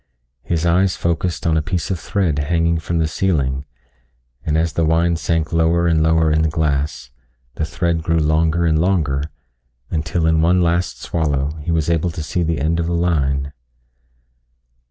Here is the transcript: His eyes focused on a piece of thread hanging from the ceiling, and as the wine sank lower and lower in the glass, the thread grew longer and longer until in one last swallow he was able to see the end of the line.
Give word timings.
His 0.41 0.65
eyes 0.65 0.95
focused 0.95 1.45
on 1.45 1.55
a 1.57 1.61
piece 1.61 1.91
of 1.91 1.99
thread 1.99 2.39
hanging 2.39 2.79
from 2.79 2.97
the 2.97 3.07
ceiling, 3.07 3.65
and 4.43 4.57
as 4.57 4.73
the 4.73 4.83
wine 4.83 5.15
sank 5.15 5.53
lower 5.53 5.85
and 5.85 6.01
lower 6.01 6.31
in 6.31 6.41
the 6.41 6.49
glass, 6.49 7.11
the 7.53 7.65
thread 7.65 8.01
grew 8.01 8.17
longer 8.17 8.65
and 8.65 8.79
longer 8.79 9.21
until 9.91 10.25
in 10.25 10.41
one 10.41 10.59
last 10.59 10.99
swallow 10.99 11.51
he 11.61 11.69
was 11.69 11.87
able 11.87 12.09
to 12.09 12.23
see 12.23 12.41
the 12.41 12.59
end 12.59 12.79
of 12.79 12.87
the 12.87 12.93
line. 12.95 13.53